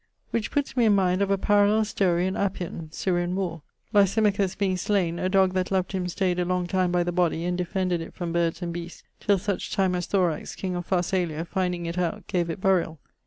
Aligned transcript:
Which 0.31 0.49
putts 0.49 0.75
me 0.75 0.87
inmind 0.87 1.21
of 1.21 1.29
a 1.29 1.37
parallell 1.37 1.85
storie 1.85 2.25
in 2.25 2.35
Appian 2.35 2.91
(Syrian 2.91 3.35
Warr): 3.35 3.61
Lysimachus 3.93 4.55
being 4.55 4.75
slaine, 4.75 5.19
a 5.19 5.29
dog 5.29 5.53
that 5.53 5.69
loved 5.69 5.91
him 5.91 6.07
stayed 6.07 6.39
a 6.39 6.43
long 6.43 6.65
time 6.65 6.91
by 6.91 7.03
the 7.03 7.11
body 7.11 7.45
and 7.45 7.55
defended 7.55 8.01
it 8.01 8.15
from 8.15 8.33
birds 8.33 8.63
and 8.63 8.73
beasts 8.73 9.03
till 9.19 9.37
such 9.37 9.69
time 9.71 9.93
as 9.93 10.07
Thorax, 10.07 10.55
king 10.55 10.75
of 10.75 10.87
Pharsalia, 10.87 11.45
finding 11.45 11.85
it 11.85 11.99
out 11.99 12.25
gave 12.25 12.49
it 12.49 12.59
buriall. 12.59 12.97